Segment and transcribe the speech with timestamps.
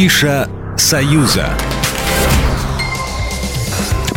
[0.00, 1.50] Афиша «Союза».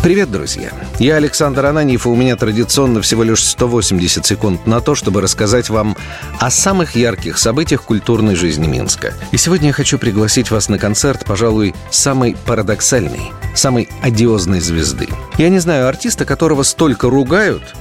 [0.01, 0.71] Привет, друзья!
[0.97, 5.69] Я Александр Ананьев, и у меня традиционно всего лишь 180 секунд на то, чтобы рассказать
[5.69, 5.97] вам
[6.39, 9.13] о самых ярких событиях культурной жизни Минска.
[9.33, 15.09] И сегодня я хочу пригласить вас на концерт, пожалуй, самой парадоксальной, самой одиозной звезды.
[15.37, 17.75] Я не знаю артиста, которого столько ругают,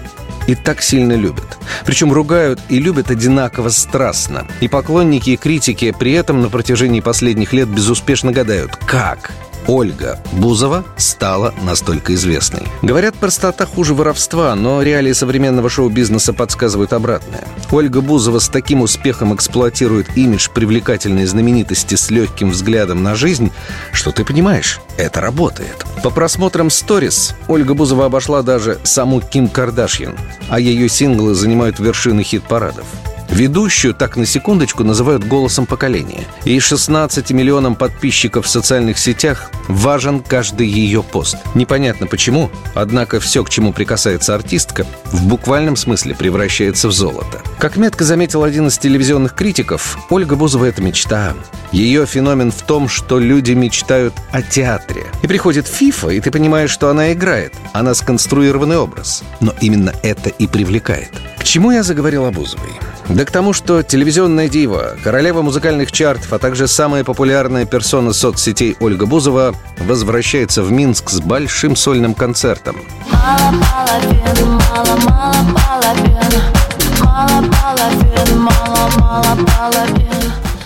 [0.52, 1.58] и так сильно любят.
[1.84, 4.46] Причем ругают и любят одинаково страстно.
[4.60, 9.32] И поклонники, и критики при этом на протяжении последних лет безуспешно гадают, как
[9.66, 12.62] Ольга Бузова стала настолько известной.
[12.82, 17.44] Говорят, простота хуже воровства, но реалии современного шоу-бизнеса подсказывают обратное.
[17.70, 23.52] Ольга Бузова с таким успехом эксплуатирует имидж привлекательной знаменитости с легким взглядом на жизнь,
[23.92, 25.86] что ты понимаешь, это работает.
[26.02, 30.16] По просмотрам сторис Ольга Бузова обошла даже саму Ким Кардашьян,
[30.48, 32.86] а ее синглы занимают вершины хит-парадов.
[33.32, 36.26] Ведущую, так на секундочку, называют голосом поколения.
[36.44, 41.38] И 16 миллионам подписчиков в социальных сетях важен каждый ее пост.
[41.54, 47.40] Непонятно почему, однако все, к чему прикасается артистка, в буквальном смысле превращается в золото.
[47.58, 51.32] Как метко заметил один из телевизионных критиков, Ольга Бузова— это мечта.
[51.72, 55.06] Ее феномен в том, что люди мечтают о театре.
[55.22, 57.54] И приходит Фифа, и ты понимаешь, что она играет.
[57.72, 59.24] Она сконструированный образ.
[59.40, 61.10] Но именно это и привлекает.
[61.38, 62.72] К чему я заговорил о Бузовой?
[63.08, 68.76] Да к тому, что телевизионная дива, королева музыкальных чартов, а также самая популярная персона соцсетей
[68.80, 72.76] Ольга Бузова возвращается в Минск с большим сольным концертом.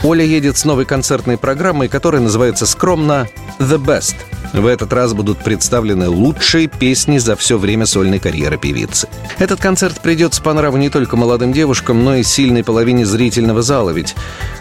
[0.02, 3.26] Оля едет с новой концертной программой, которая называется скромно
[3.58, 4.14] «The Best».
[4.56, 9.06] В этот раз будут представлены лучшие песни за все время сольной карьеры певицы.
[9.38, 13.90] Этот концерт придется по нраву не только молодым девушкам, но и сильной половине зрительного зала,
[13.90, 14.14] ведь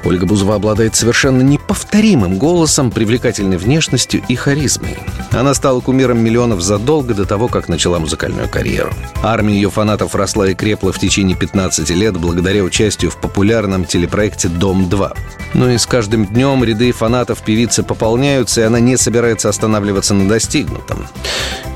[0.04, 4.98] Ольга Бузова обладает совершенно неповторимым голосом, привлекательной внешностью и харизмой.
[5.32, 8.92] Она стала кумиром миллионов задолго до того, как начала музыкальную карьеру.
[9.24, 14.50] Армия ее фанатов росла и крепла в течение 15 лет благодаря участию в популярном телепроекте
[14.50, 15.16] «Дом-2».
[15.56, 20.28] Ну и с каждым днем ряды фанатов певицы пополняются, и она не собирается останавливаться на
[20.28, 21.08] достигнутом.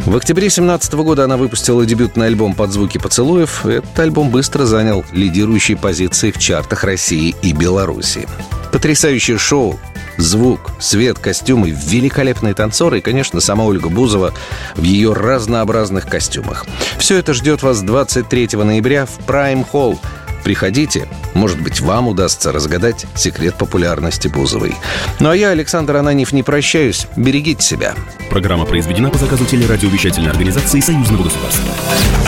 [0.06, 3.66] В октябре 2017 года она выпустила дебютный альбом «Под звуки поцелуев».
[3.66, 8.28] Этот альбом быстро занял лидирующие позиции в чартах России и Беларуси.
[8.74, 9.80] Потрясающее шоу,
[10.18, 14.34] звук, свет, костюмы, великолепные танцоры и, конечно, сама Ольга Бузова
[14.76, 16.66] в ее разнообразных костюмах.
[16.98, 19.98] Все это ждет вас 23 ноября в Prime Hall–
[20.44, 24.76] Приходите, может быть, вам удастся разгадать секрет популярности Бузовой.
[25.20, 27.08] Ну а я, Александр Ананьев, не прощаюсь.
[27.16, 27.94] Берегите себя.
[28.30, 31.74] Программа произведена по заказу телерадиовещательной организации Союзного государства.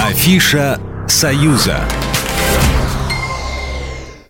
[0.06, 1.82] Афиша «Союза».